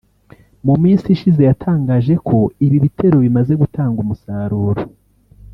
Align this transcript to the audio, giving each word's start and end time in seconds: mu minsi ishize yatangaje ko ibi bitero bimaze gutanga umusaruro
mu 0.65 0.75
minsi 0.83 1.05
ishize 1.15 1.41
yatangaje 1.49 2.13
ko 2.27 2.37
ibi 2.65 2.77
bitero 2.85 3.17
bimaze 3.25 3.53
gutanga 3.61 3.97
umusaruro 4.05 4.83